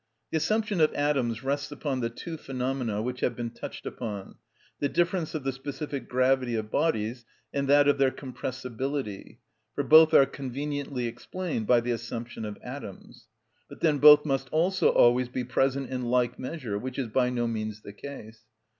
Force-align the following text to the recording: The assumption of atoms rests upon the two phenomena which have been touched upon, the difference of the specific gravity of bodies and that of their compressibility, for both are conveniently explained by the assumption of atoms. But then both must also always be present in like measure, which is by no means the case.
The 0.31 0.37
assumption 0.37 0.81
of 0.81 0.91
atoms 0.95 1.43
rests 1.43 1.71
upon 1.71 1.99
the 1.99 2.09
two 2.09 2.35
phenomena 2.35 3.03
which 3.03 3.19
have 3.19 3.35
been 3.35 3.51
touched 3.51 3.85
upon, 3.85 4.33
the 4.79 4.89
difference 4.89 5.35
of 5.35 5.43
the 5.43 5.51
specific 5.51 6.09
gravity 6.09 6.55
of 6.55 6.71
bodies 6.71 7.23
and 7.53 7.67
that 7.67 7.87
of 7.87 7.99
their 7.99 8.09
compressibility, 8.09 9.37
for 9.75 9.83
both 9.83 10.11
are 10.15 10.25
conveniently 10.25 11.05
explained 11.05 11.67
by 11.67 11.81
the 11.81 11.91
assumption 11.91 12.45
of 12.45 12.57
atoms. 12.63 13.27
But 13.69 13.81
then 13.81 13.99
both 13.99 14.25
must 14.25 14.49
also 14.49 14.89
always 14.89 15.29
be 15.29 15.43
present 15.43 15.91
in 15.91 16.05
like 16.05 16.39
measure, 16.39 16.79
which 16.79 16.97
is 16.97 17.07
by 17.09 17.29
no 17.29 17.45
means 17.45 17.81
the 17.83 17.93
case. 17.93 18.41